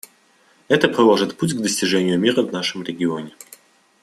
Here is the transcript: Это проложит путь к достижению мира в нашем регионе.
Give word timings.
Это 0.67 0.87
проложит 0.89 1.37
путь 1.37 1.53
к 1.53 1.61
достижению 1.61 2.19
мира 2.19 2.41
в 2.41 2.51
нашем 2.51 2.81
регионе. 2.81 3.35